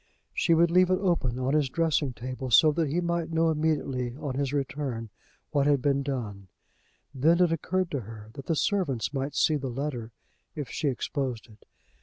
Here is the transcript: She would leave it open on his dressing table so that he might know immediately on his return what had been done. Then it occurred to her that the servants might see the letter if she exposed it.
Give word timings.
She 0.33 0.55
would 0.55 0.71
leave 0.71 0.89
it 0.89 0.97
open 0.97 1.37
on 1.37 1.53
his 1.53 1.69
dressing 1.69 2.11
table 2.13 2.49
so 2.49 2.71
that 2.71 2.87
he 2.89 2.99
might 3.01 3.29
know 3.31 3.51
immediately 3.51 4.15
on 4.17 4.33
his 4.33 4.51
return 4.51 5.11
what 5.51 5.67
had 5.67 5.79
been 5.79 6.01
done. 6.01 6.47
Then 7.13 7.39
it 7.39 7.51
occurred 7.51 7.91
to 7.91 7.99
her 7.99 8.31
that 8.33 8.47
the 8.47 8.55
servants 8.55 9.13
might 9.13 9.35
see 9.35 9.57
the 9.57 9.69
letter 9.69 10.11
if 10.55 10.71
she 10.71 10.87
exposed 10.87 11.49
it. 11.51 11.67